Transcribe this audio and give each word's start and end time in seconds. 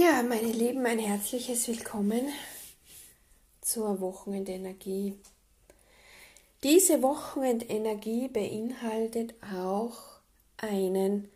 Ja, 0.00 0.22
meine 0.22 0.52
Lieben, 0.52 0.86
ein 0.86 1.00
herzliches 1.00 1.66
Willkommen 1.66 2.28
zur 3.60 4.00
Wochenendenergie. 4.00 5.18
Diese 6.62 7.02
Wochenendenergie 7.02 8.28
beinhaltet 8.28 9.34
auch 9.42 9.98
einen 10.56 11.28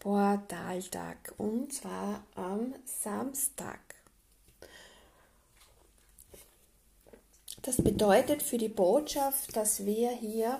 Portaltag 0.00 1.32
und 1.38 1.72
zwar 1.72 2.24
am 2.34 2.74
Samstag. 2.86 3.78
Das 7.62 7.76
bedeutet 7.76 8.42
für 8.42 8.58
die 8.58 8.68
Botschaft, 8.68 9.54
dass 9.54 9.86
wir 9.86 10.10
hier 10.10 10.58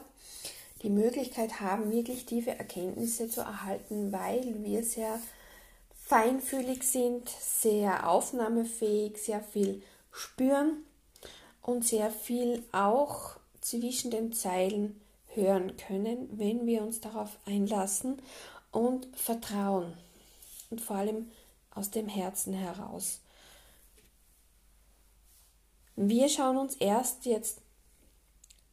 die 0.83 0.91
Möglichkeit 0.91 1.59
haben, 1.59 1.91
wirklich 1.91 2.25
tiefe 2.25 2.51
Erkenntnisse 2.53 3.29
zu 3.29 3.41
erhalten, 3.41 4.13
weil 4.13 4.63
wir 4.63 4.85
sehr 4.85 5.19
feinfühlig 6.09 6.85
sind, 6.85 7.29
sehr 7.29 8.09
aufnahmefähig, 8.09 9.19
sehr 9.19 9.43
viel 9.43 9.83
spüren 10.11 10.85
und 11.61 11.85
sehr 11.85 12.11
viel 12.11 12.65
auch 12.73 13.37
zwischen 13.61 14.11
den 14.11 14.33
Zeilen 14.33 14.99
hören 15.35 15.77
können, 15.77 16.31
wenn 16.39 16.65
wir 16.67 16.81
uns 16.81 17.03
darauf 17.03 17.37
einlassen 17.45 18.23
und 18.73 19.07
vertrauen. 19.15 19.93
Und 20.71 20.81
vor 20.81 20.97
allem 20.97 21.31
aus 21.75 21.91
dem 21.91 22.09
Herzen 22.09 22.55
heraus. 22.55 23.21
Wir 25.95 26.31
schauen 26.31 26.57
uns 26.57 26.75
erst 26.77 27.27
jetzt 27.27 27.61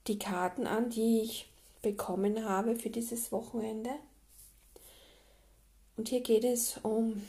die 0.07 0.19
Karten 0.19 0.67
an, 0.67 0.89
die 0.89 1.19
ich 1.21 1.49
bekommen 1.81 2.47
habe 2.47 2.77
für 2.77 2.89
dieses 2.89 3.33
Wochenende. 3.33 3.89
Und 5.97 6.09
hier 6.09 6.21
geht 6.21 6.43
es 6.43 6.77
um 6.83 7.25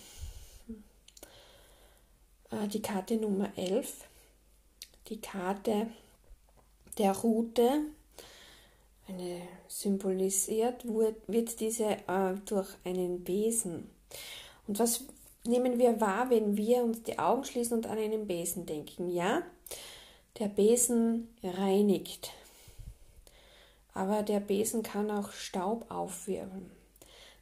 äh, 2.50 2.67
die 2.69 2.83
Karte 2.83 3.17
Nummer 3.17 3.50
11, 3.56 4.05
die 5.09 5.20
Karte 5.20 5.89
der 6.98 7.12
Route. 7.12 7.83
Eine 9.09 9.42
symbolisiert 9.69 10.84
wird 10.84 11.61
diese 11.61 11.84
äh, 12.09 12.34
durch 12.44 12.69
einen 12.84 13.22
Besen. 13.22 13.89
Und 14.67 14.78
was 14.81 15.05
nehmen 15.44 15.78
wir 15.78 16.00
wahr, 16.00 16.28
wenn 16.31 16.56
wir 16.56 16.83
uns 16.83 17.05
die 17.05 17.19
Augen 17.19 17.44
schließen 17.44 17.77
und 17.77 17.87
an 17.87 17.98
einen 17.98 18.27
Besen 18.27 18.67
denken? 18.67 19.11
Ja, 19.11 19.42
der 20.39 20.48
Besen 20.48 21.28
reinigt. 21.42 22.33
Aber 23.94 24.22
der 24.22 24.41
Besen 24.41 24.83
kann 24.83 25.11
auch 25.11 25.31
Staub 25.31 25.91
aufwirbeln. 25.91 26.76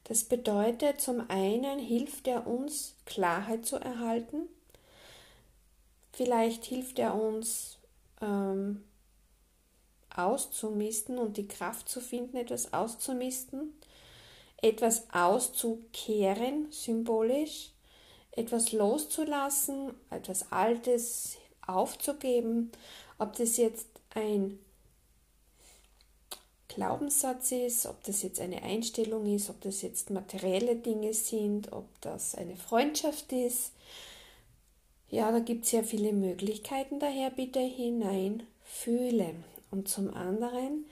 Das 0.05 0.25
bedeutet, 0.25 1.01
zum 1.01 1.29
einen 1.31 1.79
hilft 1.79 2.29
er 2.29 2.47
uns, 2.47 2.95
Klarheit 3.07 3.65
zu 3.65 3.77
erhalten. 3.77 4.49
Vielleicht 6.13 6.65
hilft 6.67 6.99
er 6.99 7.15
uns, 7.15 7.79
ähm, 8.21 8.85
auszumisten 10.15 11.19
und 11.19 11.37
die 11.37 11.49
Kraft 11.49 11.89
zu 11.89 12.01
finden, 12.01 12.37
etwas 12.37 12.73
auszumisten, 12.73 13.75
etwas 14.63 15.07
auszukehren, 15.13 16.71
symbolisch, 16.71 17.73
etwas 18.31 18.73
loszulassen, 18.73 19.95
etwas 20.11 20.53
Altes 20.53 21.37
aufzugeben, 21.67 22.71
ob 23.19 23.37
das 23.37 23.57
jetzt 23.57 23.89
ein 24.15 24.59
Glaubenssatz 26.75 27.53
ist, 27.53 27.87
ob 27.87 28.03
das 28.05 28.23
jetzt 28.23 28.41
eine 28.41 28.63
Einstellung 28.63 29.33
ist, 29.33 29.49
ob 29.49 29.61
das 29.61 29.83
jetzt 29.83 30.11
materielle 30.11 30.77
Dinge 30.77 31.15
sind, 31.15 31.73
ob 31.73 31.87
das 32.01 32.35
eine 32.35 32.57
Freundschaft 32.57 33.33
ist. 33.33 33.73
Ja, 35.09 35.31
da 35.31 35.39
gibt 35.39 35.65
es 35.65 35.73
ja 35.73 35.83
viele 35.83 36.13
Möglichkeiten, 36.13 36.99
daher 36.99 37.31
bitte 37.31 37.61
hinein 37.61 38.43
fühle. 38.65 39.35
Und 39.71 39.89
zum 39.89 40.13
anderen, 40.15 40.87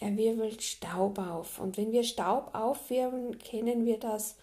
er 0.00 0.16
wirbelt 0.16 0.62
Staub 0.62 1.18
auf. 1.18 1.60
Und 1.60 1.76
wenn 1.76 1.92
wir 1.92 2.02
Staub 2.02 2.54
aufwirbeln, 2.54 3.38
kennen 3.38 3.86
wir 3.86 3.98
das. 3.98 4.36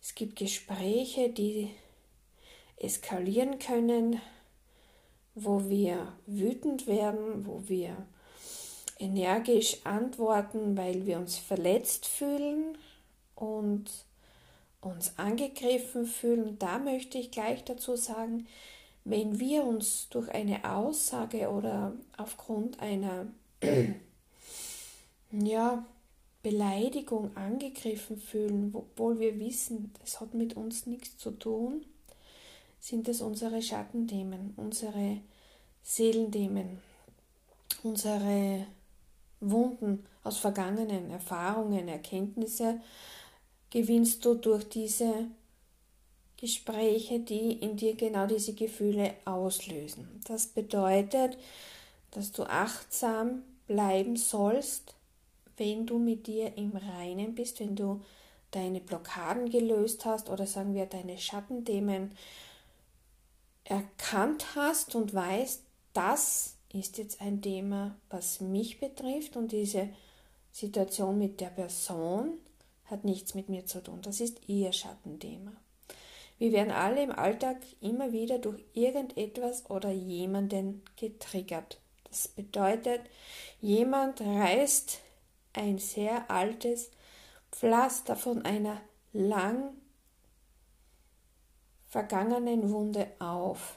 Es 0.00 0.14
gibt 0.14 0.36
Gespräche, 0.36 1.30
die 1.30 1.70
eskalieren 2.76 3.58
können, 3.58 4.20
wo 5.34 5.68
wir 5.68 6.12
wütend 6.26 6.86
werden, 6.86 7.46
wo 7.46 7.62
wir 7.66 7.96
energisch 9.02 9.78
antworten, 9.84 10.76
weil 10.76 11.06
wir 11.06 11.18
uns 11.18 11.36
verletzt 11.36 12.06
fühlen 12.06 12.78
und 13.34 13.90
uns 14.80 15.12
angegriffen 15.16 16.06
fühlen. 16.06 16.58
Da 16.58 16.78
möchte 16.78 17.18
ich 17.18 17.30
gleich 17.30 17.64
dazu 17.64 17.96
sagen, 17.96 18.46
wenn 19.04 19.40
wir 19.40 19.64
uns 19.64 20.08
durch 20.10 20.30
eine 20.30 20.64
Aussage 20.64 21.50
oder 21.50 21.92
aufgrund 22.16 22.80
einer 22.80 23.26
ja, 25.32 25.84
Beleidigung 26.42 27.36
angegriffen 27.36 28.16
fühlen, 28.16 28.70
obwohl 28.72 29.18
wir 29.18 29.38
wissen, 29.38 29.92
es 30.04 30.20
hat 30.20 30.34
mit 30.34 30.56
uns 30.56 30.86
nichts 30.86 31.18
zu 31.18 31.32
tun, 31.32 31.84
sind 32.78 33.08
es 33.08 33.20
unsere 33.20 33.62
Schattenthemen, 33.62 34.54
unsere 34.56 35.18
Seelenthemen, 35.82 36.80
unsere 37.82 38.66
Wunden 39.42 40.06
aus 40.24 40.38
vergangenen 40.38 41.10
Erfahrungen, 41.10 41.88
Erkenntnisse 41.88 42.80
gewinnst 43.70 44.24
du 44.24 44.34
durch 44.34 44.68
diese 44.68 45.26
Gespräche, 46.36 47.20
die 47.20 47.52
in 47.52 47.76
dir 47.76 47.94
genau 47.94 48.26
diese 48.26 48.54
Gefühle 48.54 49.14
auslösen. 49.24 50.20
Das 50.26 50.46
bedeutet, 50.48 51.38
dass 52.10 52.32
du 52.32 52.44
achtsam 52.44 53.42
bleiben 53.66 54.16
sollst, 54.16 54.94
wenn 55.56 55.86
du 55.86 55.98
mit 55.98 56.26
dir 56.26 56.56
im 56.56 56.72
Reinen 56.72 57.34
bist, 57.34 57.60
wenn 57.60 57.76
du 57.76 58.02
deine 58.50 58.80
Blockaden 58.80 59.50
gelöst 59.50 60.04
hast 60.04 60.28
oder 60.28 60.46
sagen 60.46 60.74
wir 60.74 60.86
deine 60.86 61.18
Schattenthemen 61.18 62.12
erkannt 63.64 64.54
hast 64.54 64.94
und 64.94 65.14
weißt, 65.14 65.62
das 65.94 66.51
ist 66.74 66.98
jetzt 66.98 67.20
ein 67.20 67.42
Thema, 67.42 67.96
was 68.08 68.40
mich 68.40 68.80
betrifft 68.80 69.36
und 69.36 69.52
diese 69.52 69.88
Situation 70.50 71.18
mit 71.18 71.40
der 71.40 71.50
Person 71.50 72.38
hat 72.86 73.04
nichts 73.04 73.34
mit 73.34 73.48
mir 73.48 73.66
zu 73.66 73.82
tun. 73.82 74.00
Das 74.02 74.20
ist 74.20 74.48
ihr 74.48 74.72
Schattenthema. 74.72 75.52
Wir 76.38 76.52
werden 76.52 76.72
alle 76.72 77.02
im 77.02 77.12
Alltag 77.12 77.58
immer 77.80 78.12
wieder 78.12 78.38
durch 78.38 78.64
irgendetwas 78.74 79.70
oder 79.70 79.90
jemanden 79.90 80.82
getriggert. 80.96 81.80
Das 82.08 82.28
bedeutet, 82.28 83.00
jemand 83.60 84.20
reißt 84.20 84.98
ein 85.52 85.78
sehr 85.78 86.30
altes 86.30 86.90
Pflaster 87.52 88.16
von 88.16 88.44
einer 88.44 88.80
lang 89.12 89.74
vergangenen 91.86 92.70
Wunde 92.70 93.06
auf. 93.18 93.76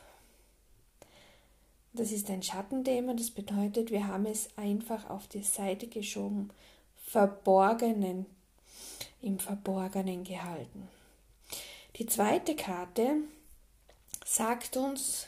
Das 1.95 2.11
ist 2.11 2.29
ein 2.29 2.43
Schattenthema, 2.43 3.13
das 3.13 3.31
bedeutet, 3.31 3.89
wir 3.89 4.07
haben 4.07 4.25
es 4.25 4.49
einfach 4.57 5.09
auf 5.09 5.27
die 5.27 5.43
Seite 5.43 5.87
geschoben, 5.87 6.49
verborgenen, 7.05 8.25
im 9.21 9.39
Verborgenen 9.39 10.25
gehalten. 10.25 10.89
Die 11.95 12.05
zweite 12.05 12.55
Karte 12.57 13.21
sagt 14.25 14.75
uns, 14.75 15.27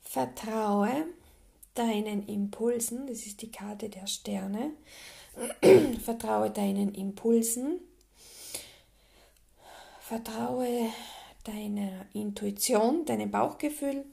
vertraue 0.00 1.04
deinen 1.74 2.26
Impulsen, 2.26 3.06
das 3.06 3.26
ist 3.26 3.42
die 3.42 3.50
Karte 3.50 3.90
der 3.90 4.06
Sterne, 4.06 4.70
vertraue 6.02 6.50
deinen 6.50 6.94
Impulsen, 6.94 7.80
vertraue 10.00 10.90
deiner 11.44 12.06
Intuition, 12.14 13.04
deinem 13.04 13.30
Bauchgefühl, 13.30 14.06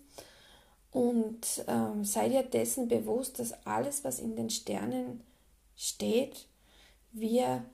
und 0.96 1.66
ähm, 1.68 2.06
sei 2.06 2.30
dir 2.30 2.44
dessen 2.44 2.88
bewusst, 2.88 3.40
dass 3.40 3.66
alles, 3.66 4.06
was 4.06 4.20
in 4.20 4.38
den 4.38 4.50
Sternen 4.50 5.20
steht, 5.76 6.48
wir 7.12 7.66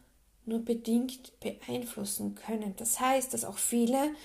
nur 0.47 0.65
bedingt 0.65 1.39
beeinflussen 1.39 2.33
können. 2.33 2.73
Das 2.77 2.99
heißt, 2.99 3.31
dass 3.31 3.45
auch 3.45 3.59
viele, 3.59 4.15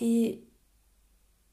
die 0.00 0.42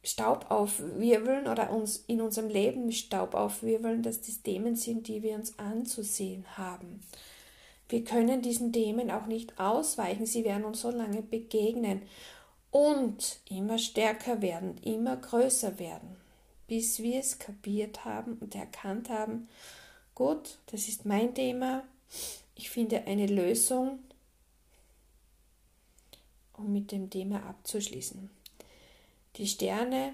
Staub 0.02 0.50
aufwirbeln 0.50 1.50
oder 1.50 1.72
uns 1.74 1.98
in 2.08 2.22
unserem 2.22 2.48
Leben 2.48 2.90
Staub 2.94 3.34
aufwirbeln, 3.34 4.02
dass 4.02 4.22
das 4.22 4.44
Themen 4.44 4.78
sind, 4.78 5.10
die 5.10 5.24
wir 5.24 5.36
uns 5.36 5.60
anzusehen 5.60 6.46
haben. 6.56 7.02
Wir 7.90 8.06
können 8.06 8.42
diesen 8.42 8.72
Themen 8.72 9.12
auch 9.12 9.26
nicht 9.26 9.60
ausweichen, 9.60 10.26
sie 10.26 10.46
werden 10.46 10.64
uns 10.64 10.80
so 10.80 10.90
lange 10.90 11.22
begegnen 11.22 12.04
und 12.72 13.40
immer 13.50 13.78
stärker 13.78 14.42
werden, 14.42 14.78
immer 14.84 15.18
größer 15.18 15.80
werden, 15.80 16.16
bis 16.68 17.00
wir 17.00 17.20
es 17.20 17.40
kapiert 17.40 18.06
haben 18.06 18.34
und 18.40 18.56
erkannt 18.56 19.10
haben, 19.10 19.48
gut, 20.16 20.58
das 20.68 20.88
ist 20.88 21.06
mein 21.06 21.34
Thema, 21.34 21.84
ich 22.56 22.70
finde 22.70 23.06
eine 23.06 23.28
Lösung 23.28 24.00
um 26.60 26.74
mit 26.74 26.92
dem 26.92 27.10
Thema 27.10 27.46
abzuschließen. 27.46 28.30
Die 29.38 29.48
Sterne, 29.48 30.14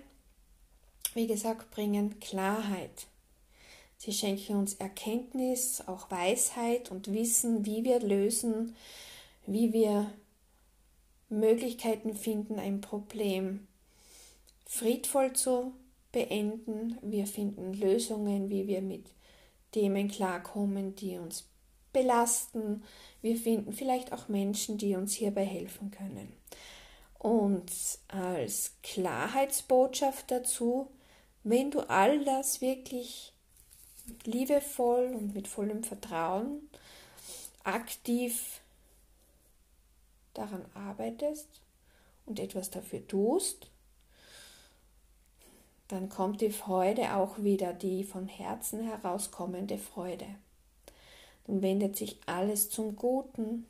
wie 1.13 1.27
gesagt, 1.27 1.71
bringen 1.71 2.19
Klarheit. 2.19 3.07
Sie 3.97 4.13
schenken 4.13 4.57
uns 4.57 4.75
Erkenntnis, 4.75 5.81
auch 5.87 6.11
Weisheit 6.11 6.91
und 6.91 7.11
Wissen, 7.11 7.65
wie 7.65 7.83
wir 7.83 7.99
lösen, 7.99 8.75
wie 9.47 9.73
wir 9.73 10.11
Möglichkeiten 11.29 12.15
finden, 12.15 12.59
ein 12.59 12.81
Problem 12.81 13.67
friedvoll 14.65 15.33
zu 15.33 15.73
beenden. 16.11 16.97
Wir 17.01 17.27
finden 17.27 17.73
Lösungen, 17.73 18.49
wie 18.49 18.67
wir 18.67 18.81
mit 18.81 19.07
Themen 19.71 20.07
klarkommen, 20.09 20.95
die 20.95 21.17
uns 21.17 21.47
belasten. 21.91 22.83
Wir 23.21 23.37
finden 23.37 23.73
vielleicht 23.73 24.13
auch 24.13 24.27
Menschen, 24.27 24.77
die 24.77 24.95
uns 24.95 25.13
hierbei 25.13 25.45
helfen 25.45 25.91
können. 25.91 26.33
Und 27.17 27.71
als 28.07 28.73
Klarheitsbotschaft 28.83 30.29
dazu, 30.29 30.91
wenn 31.43 31.71
du 31.71 31.79
all 31.89 32.23
das 32.23 32.61
wirklich 32.61 33.33
liebevoll 34.25 35.13
und 35.15 35.33
mit 35.33 35.47
vollem 35.47 35.83
Vertrauen 35.83 36.69
aktiv 37.63 38.61
daran 40.37 40.65
arbeitest 40.73 41.47
und 42.25 42.39
etwas 42.39 42.69
dafür 42.69 43.07
tust, 43.07 43.69
dann 45.87 46.09
kommt 46.09 46.41
die 46.41 46.51
Freude 46.51 47.15
auch 47.15 47.37
wieder, 47.39 47.73
die 47.73 48.03
von 48.03 48.27
Herzen 48.27 48.83
herauskommende 48.83 49.77
Freude. 49.77 50.27
Dann 51.45 51.61
wendet 51.61 51.95
sich 51.95 52.19
alles 52.25 52.69
zum 52.69 52.95
Guten. 52.95 53.67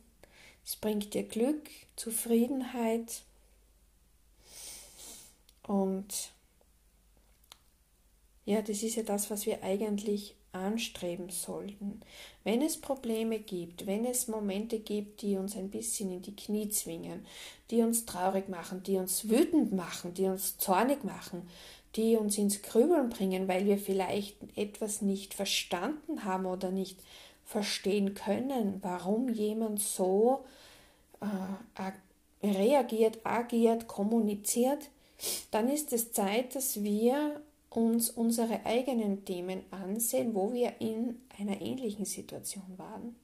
Es 0.64 0.78
bringt 0.78 1.14
dir 1.14 1.24
Glück, 1.24 1.70
Zufriedenheit 1.98 3.24
und 5.64 6.32
ja, 8.46 8.62
das 8.62 8.84
ist 8.84 8.96
ja 8.96 9.04
das, 9.04 9.30
was 9.30 9.46
wir 9.46 9.64
eigentlich 9.64 10.36
anstreben 10.52 11.30
sollten. 11.30 12.00
Wenn 12.44 12.62
es 12.62 12.80
Probleme 12.80 13.40
gibt, 13.40 13.86
wenn 13.86 14.06
es 14.06 14.28
Momente 14.28 14.80
gibt, 14.80 15.22
die 15.22 15.36
uns 15.36 15.56
ein 15.58 15.70
bisschen 15.70 16.12
in 16.12 16.22
die 16.22 16.36
Knie 16.36 16.70
zwingen, 16.70 17.26
die 17.70 17.82
uns 17.82 18.06
traurig 18.06 18.48
machen, 18.48 18.82
die 18.84 18.98
uns 18.98 19.30
wütend 19.30 19.74
machen, 19.74 20.14
die 20.14 20.26
uns 20.26 20.58
zornig 20.58 21.04
machen, 21.04 21.48
die 21.96 22.16
uns 22.16 22.38
ins 22.38 22.62
Grübeln 22.62 23.10
bringen, 23.10 23.48
weil 23.48 23.66
wir 23.66 23.78
vielleicht 23.78 24.38
etwas 24.56 25.02
nicht 25.02 25.34
verstanden 25.34 26.24
haben 26.24 26.46
oder 26.46 26.72
nicht 26.72 27.00
verstehen 27.44 28.14
können, 28.14 28.80
warum 28.82 29.30
jemand 29.30 29.80
so 29.80 30.46
äh, 31.22 31.92
reagiert, 32.46 33.26
agiert, 33.26 33.88
kommuniziert, 33.88 34.90
dann 35.52 35.70
ist 35.70 35.94
es 35.94 36.12
Zeit, 36.12 36.56
dass 36.56 36.84
wir 36.84 37.42
uns 37.76 38.10
unsere 38.10 38.66
eigenen 38.66 39.26
Themen 39.26 39.62
ansehen, 39.72 40.34
wo 40.34 40.54
wir 40.54 40.74
in 40.80 41.22
einer 41.40 41.62
ähnlichen 41.62 42.06
Situation 42.06 42.64
waren, 42.78 43.16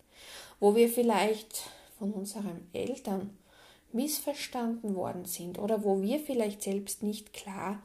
wo 0.59 0.75
wir 0.75 0.89
vielleicht 0.89 1.63
von 1.97 2.11
unseren 2.11 2.67
Eltern 2.73 3.29
missverstanden 3.93 4.95
worden 4.95 5.25
sind 5.25 5.59
oder 5.59 5.83
wo 5.83 6.01
wir 6.01 6.19
vielleicht 6.19 6.63
selbst 6.63 7.03
nicht 7.03 7.33
klar 7.33 7.81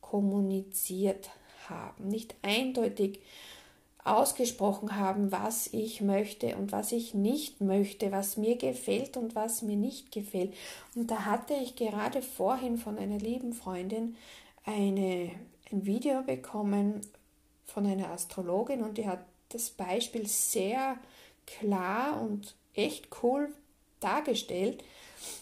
kommuniziert 0.00 1.30
haben, 1.68 2.08
nicht 2.08 2.34
eindeutig 2.42 3.20
ausgesprochen 4.04 4.96
haben, 4.96 5.30
was 5.30 5.68
ich 5.72 6.00
möchte 6.00 6.56
und 6.56 6.72
was 6.72 6.92
ich 6.92 7.14
nicht 7.14 7.60
möchte, 7.60 8.10
was 8.10 8.36
mir 8.36 8.56
gefällt 8.56 9.16
und 9.16 9.34
was 9.34 9.62
mir 9.62 9.76
nicht 9.76 10.10
gefällt. 10.10 10.54
Und 10.94 11.10
da 11.10 11.26
hatte 11.26 11.54
ich 11.54 11.76
gerade 11.76 12.22
vorhin 12.22 12.78
von 12.78 12.98
einer 12.98 13.18
lieben 13.18 13.52
Freundin 13.52 14.16
eine 14.64 15.32
ein 15.72 15.86
Video 15.86 16.22
bekommen 16.22 17.00
von 17.64 17.86
einer 17.86 18.10
Astrologin 18.10 18.82
und 18.82 18.98
die 18.98 19.06
hat 19.06 19.24
das 19.50 19.70
Beispiel 19.70 20.26
sehr 20.26 20.98
klar 21.46 22.20
und 22.20 22.54
echt 22.74 23.08
cool 23.22 23.52
dargestellt. 24.00 24.82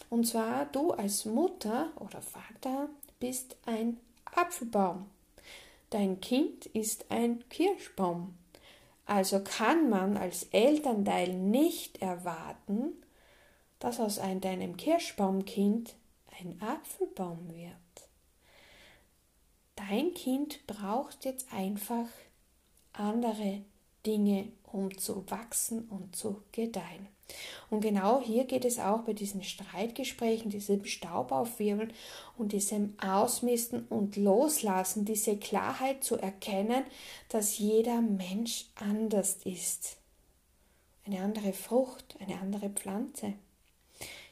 Und 0.09 0.27
zwar, 0.27 0.65
du 0.65 0.91
als 0.91 1.25
Mutter 1.25 1.91
oder 1.95 2.21
Vater 2.21 2.89
bist 3.19 3.55
ein 3.65 3.97
Apfelbaum. 4.25 5.05
Dein 5.89 6.21
Kind 6.21 6.67
ist 6.67 7.09
ein 7.09 7.43
Kirschbaum. 7.49 8.35
Also 9.05 9.43
kann 9.43 9.89
man 9.89 10.17
als 10.17 10.43
Elternteil 10.51 11.33
nicht 11.33 12.01
erwarten, 12.01 12.93
dass 13.79 13.99
aus 13.99 14.19
ein, 14.19 14.41
deinem 14.41 14.77
Kirschbaumkind 14.77 15.95
ein 16.39 16.61
Apfelbaum 16.61 17.49
wird. 17.49 17.88
Dein 19.87 20.13
Kind 20.13 20.65
braucht 20.67 21.23
jetzt 21.23 21.53
einfach 21.53 22.07
andere 22.91 23.61
Dinge, 24.05 24.49
um 24.71 24.97
zu 24.97 25.23
wachsen 25.31 25.87
und 25.89 26.15
zu 26.15 26.43
gedeihen. 26.51 27.07
Und 27.69 27.81
genau 27.81 28.21
hier 28.21 28.43
geht 28.43 28.65
es 28.65 28.77
auch 28.77 29.03
bei 29.03 29.13
diesen 29.13 29.43
Streitgesprächen, 29.43 30.51
diesem 30.51 30.83
Staubaufwirbeln 30.83 31.93
und 32.37 32.51
diesem 32.51 32.93
Ausmisten 32.99 33.85
und 33.87 34.17
Loslassen, 34.17 35.05
diese 35.05 35.37
Klarheit 35.37 36.03
zu 36.03 36.17
erkennen, 36.17 36.83
dass 37.29 37.57
jeder 37.57 38.01
Mensch 38.01 38.65
anders 38.75 39.37
ist. 39.45 39.97
Eine 41.05 41.21
andere 41.21 41.53
Frucht, 41.53 42.17
eine 42.19 42.39
andere 42.41 42.69
Pflanze. 42.69 43.33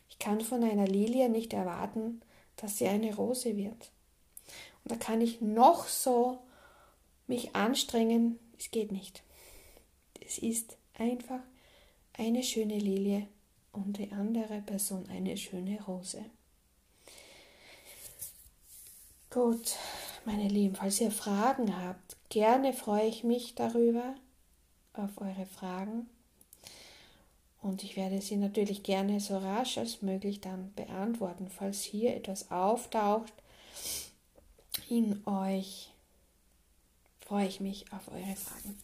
Ich 0.09 0.19
kann 0.19 0.41
von 0.41 0.63
einer 0.63 0.87
Lilie 0.87 1.29
nicht 1.29 1.53
erwarten, 1.53 2.21
dass 2.57 2.79
sie 2.79 2.87
eine 2.87 3.15
Rose 3.15 3.55
wird. 3.55 3.91
Da 4.87 4.95
kann 4.95 5.21
ich 5.21 5.41
noch 5.41 5.87
so 5.87 6.39
mich 7.27 7.55
anstrengen, 7.55 8.39
es 8.57 8.71
geht 8.71 8.91
nicht. 8.91 9.23
Es 10.25 10.37
ist 10.37 10.77
einfach 10.97 11.41
eine 12.13 12.43
schöne 12.43 12.79
Lilie 12.79 13.27
und 13.73 13.97
die 13.97 14.11
andere 14.11 14.61
Person 14.61 15.07
eine 15.09 15.37
schöne 15.37 15.83
Rose. 15.83 16.23
Gut, 19.29 19.75
meine 20.25 20.47
Lieben, 20.47 20.75
falls 20.75 21.01
ihr 21.01 21.11
Fragen 21.11 21.77
habt, 21.83 22.15
gerne 22.29 22.73
freue 22.73 23.07
ich 23.07 23.23
mich 23.23 23.55
darüber, 23.55 24.15
auf 24.93 25.17
eure 25.17 25.45
Fragen. 25.45 26.09
Und 27.61 27.83
ich 27.83 27.97
werde 27.97 28.21
sie 28.21 28.37
natürlich 28.37 28.83
gerne 28.83 29.19
so 29.19 29.37
rasch 29.37 29.77
als 29.77 30.01
möglich 30.01 30.39
dann 30.41 30.73
beantworten, 30.75 31.49
falls 31.49 31.81
hier 31.81 32.15
etwas 32.15 32.51
auftaucht, 32.51 33.33
in 34.89 35.25
euch. 35.25 35.89
Freue 37.19 37.47
ich 37.47 37.59
mich 37.59 37.85
auf 37.91 38.07
eure 38.07 38.35
Fragen. 38.35 38.77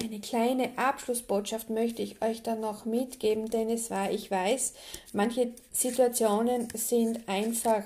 Eine 0.00 0.20
kleine 0.20 0.78
Abschlussbotschaft 0.78 1.68
möchte 1.68 2.00
ich 2.00 2.22
euch 2.22 2.42
dann 2.42 2.60
noch 2.60 2.84
mitgeben, 2.86 3.50
denn 3.50 3.68
es 3.68 3.90
war, 3.90 4.10
ich 4.10 4.30
weiß, 4.30 4.72
manche 5.12 5.52
Situationen 5.70 6.68
sind 6.74 7.28
einfach 7.28 7.84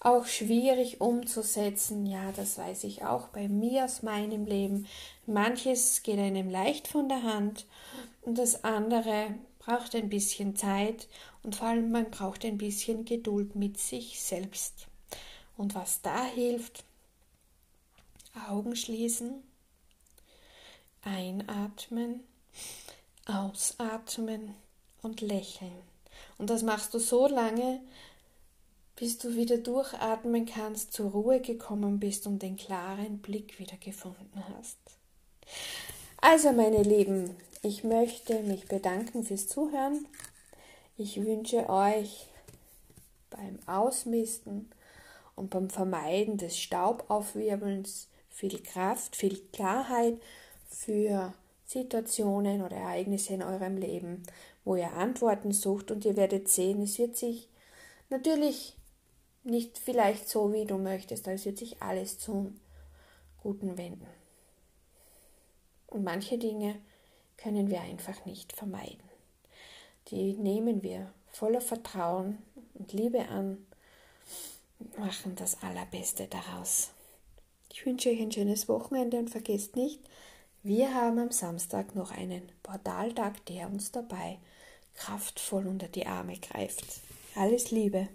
auch 0.00 0.26
schwierig 0.26 1.00
umzusetzen. 1.00 2.06
Ja, 2.06 2.32
das 2.36 2.58
weiß 2.58 2.84
ich 2.84 3.04
auch 3.04 3.28
bei 3.28 3.48
mir 3.48 3.84
aus 3.84 4.02
meinem 4.02 4.44
Leben. 4.44 4.86
Manches 5.26 6.02
geht 6.02 6.18
einem 6.18 6.50
leicht 6.50 6.86
von 6.86 7.08
der 7.08 7.22
Hand 7.22 7.66
und 8.22 8.38
das 8.38 8.64
andere 8.64 9.34
braucht 9.58 9.94
ein 9.94 10.08
bisschen 10.08 10.54
Zeit 10.54 11.08
und 11.42 11.56
vor 11.56 11.68
allem 11.68 11.90
man 11.90 12.10
braucht 12.10 12.44
ein 12.44 12.58
bisschen 12.58 13.04
Geduld 13.04 13.56
mit 13.56 13.78
sich 13.78 14.20
selbst. 14.20 14.86
Und 15.58 15.74
was 15.74 16.00
da 16.00 16.24
hilft, 16.24 16.84
Augen 18.48 18.76
schließen, 18.76 19.42
einatmen, 21.02 22.20
ausatmen 23.26 24.54
und 25.02 25.20
lächeln. 25.20 25.74
Und 26.38 26.48
das 26.48 26.62
machst 26.62 26.94
du 26.94 26.98
so 26.98 27.26
lange, 27.26 27.80
bis 28.96 29.18
du 29.18 29.34
wieder 29.34 29.58
durchatmen 29.58 30.46
kannst, 30.46 30.92
zur 30.92 31.10
Ruhe 31.10 31.40
gekommen 31.40 31.98
bist 32.00 32.26
und 32.26 32.40
den 32.40 32.56
klaren 32.56 33.18
Blick 33.18 33.58
wieder 33.58 33.76
gefunden 33.76 34.44
hast. 34.54 34.78
Also, 36.20 36.52
meine 36.52 36.82
Lieben, 36.82 37.36
ich 37.62 37.84
möchte 37.84 38.42
mich 38.42 38.66
bedanken 38.66 39.24
fürs 39.24 39.48
Zuhören. 39.48 40.06
Ich 40.96 41.24
wünsche 41.24 41.68
euch 41.68 42.26
beim 43.30 43.58
Ausmisten 43.66 44.70
und 45.38 45.50
beim 45.50 45.70
Vermeiden 45.70 46.36
des 46.36 46.58
Staubaufwirbelns 46.58 48.08
viel 48.28 48.62
Kraft, 48.62 49.16
viel 49.16 49.38
Klarheit 49.52 50.20
für 50.68 51.32
Situationen 51.64 52.62
oder 52.62 52.76
Ereignisse 52.76 53.34
in 53.34 53.42
eurem 53.42 53.76
Leben, 53.76 54.22
wo 54.64 54.76
ihr 54.76 54.92
Antworten 54.92 55.52
sucht 55.52 55.90
und 55.90 56.04
ihr 56.04 56.16
werdet 56.16 56.48
sehen, 56.48 56.82
es 56.82 56.98
wird 56.98 57.16
sich 57.16 57.48
natürlich 58.10 58.76
nicht 59.44 59.78
vielleicht 59.78 60.28
so, 60.28 60.52
wie 60.52 60.66
du 60.66 60.78
möchtest, 60.78 61.26
aber 61.26 61.34
es 61.34 61.44
wird 61.46 61.58
sich 61.58 61.82
alles 61.82 62.18
zum 62.18 62.60
Guten 63.42 63.78
wenden. 63.78 64.06
Und 65.86 66.04
manche 66.04 66.38
Dinge 66.38 66.76
können 67.36 67.70
wir 67.70 67.80
einfach 67.80 68.24
nicht 68.26 68.52
vermeiden. 68.52 69.08
Die 70.08 70.34
nehmen 70.34 70.82
wir 70.82 71.12
voller 71.30 71.60
Vertrauen 71.60 72.38
und 72.74 72.92
Liebe 72.92 73.28
an, 73.28 73.66
machen 74.96 75.34
das 75.36 75.62
Allerbeste 75.62 76.26
daraus. 76.26 76.90
Ich 77.72 77.84
wünsche 77.84 78.10
euch 78.10 78.20
ein 78.20 78.32
schönes 78.32 78.68
Wochenende 78.68 79.18
und 79.18 79.30
vergesst 79.30 79.76
nicht, 79.76 80.00
wir 80.62 80.94
haben 80.94 81.18
am 81.18 81.30
Samstag 81.30 81.94
noch 81.94 82.10
einen 82.10 82.42
Portaltag, 82.62 83.44
der 83.46 83.68
uns 83.68 83.92
dabei 83.92 84.38
kraftvoll 84.94 85.66
unter 85.66 85.88
die 85.88 86.06
Arme 86.06 86.38
greift. 86.38 86.84
Alles 87.36 87.70
Liebe! 87.70 88.08